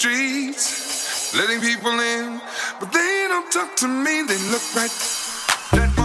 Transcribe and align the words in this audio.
streets, 0.00 1.34
letting 1.36 1.60
people 1.60 1.90
in, 1.90 2.40
but 2.80 2.90
they 2.90 3.26
don't 3.28 3.52
talk 3.52 3.76
to 3.76 3.86
me, 3.86 4.22
they 4.22 4.38
look 4.50 4.64
right. 4.74 4.90
That 5.72 5.99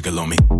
jiggle 0.00 0.26
me. 0.26 0.57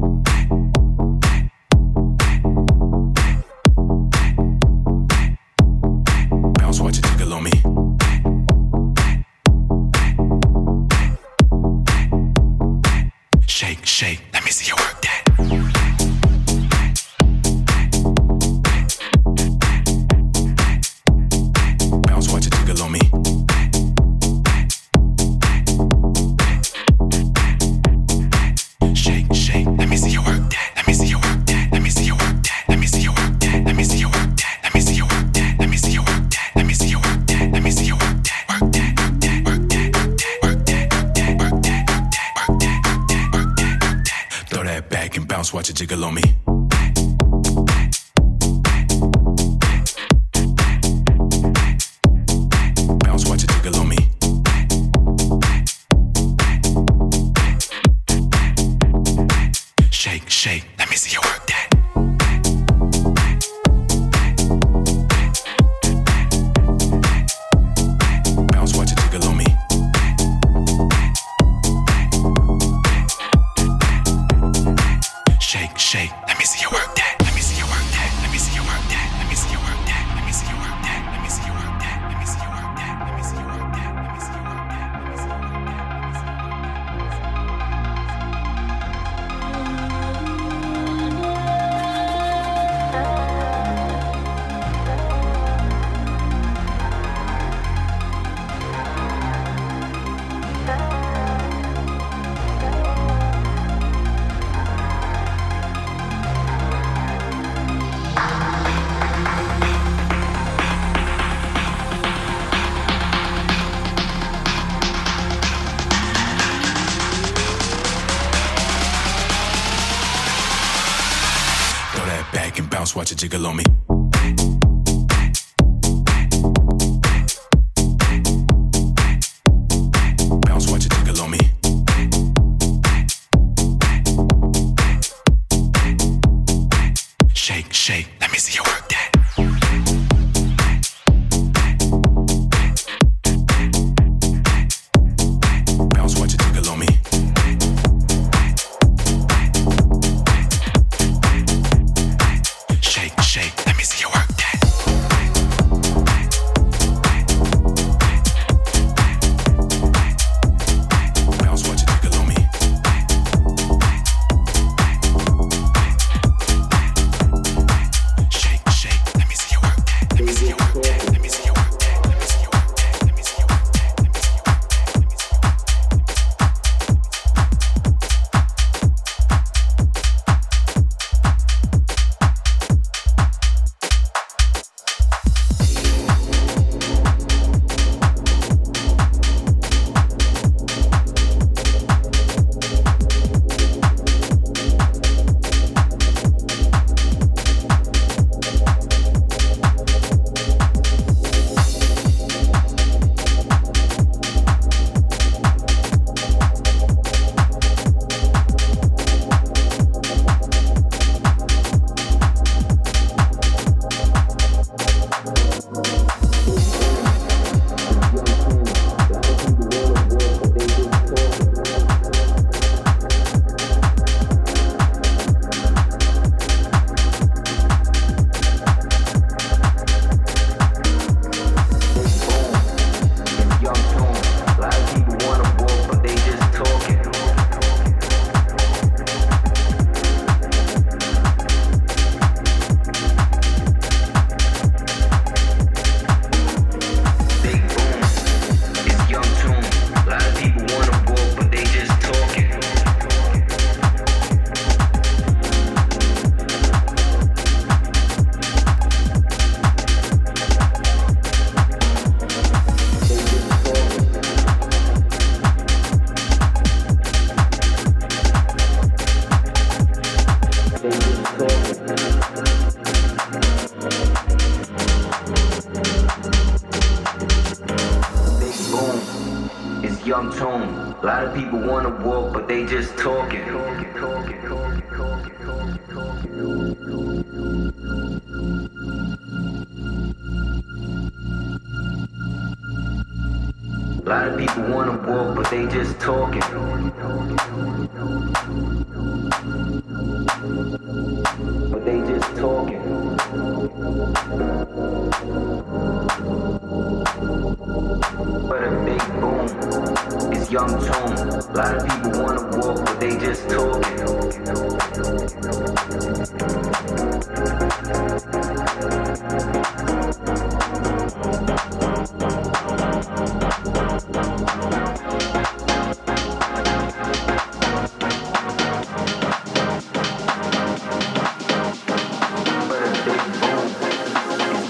Bounce, 122.89 122.95
watch 122.95 123.13
it 123.13 123.19
jiggle 123.19 123.47
on 123.47 123.57
me. 123.57 123.88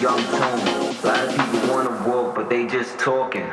young 0.01 0.19
tune. 0.19 0.39
A 0.39 1.07
lot 1.07 1.25
of 1.25 1.31
people 1.31 1.75
wanna 1.75 2.09
walk, 2.09 2.37
but 2.37 2.49
they 2.49 2.67
just 2.67 2.99
talking. 2.99 3.49